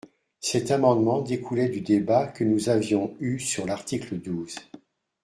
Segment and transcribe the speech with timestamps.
[0.39, 4.55] Cet amendement découlait du débat que nous avions eu sur l’article douze.